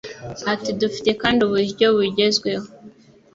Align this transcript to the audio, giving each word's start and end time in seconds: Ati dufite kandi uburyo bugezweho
Ati 0.53 0.69
dufite 0.81 1.09
kandi 1.21 1.39
uburyo 1.47 1.87
bugezweho 1.97 2.65